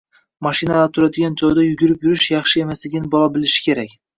[0.45, 3.99] Mashinalar turadigan joyda yugurib yurish yaxshi emasligini bola bilishi kerak.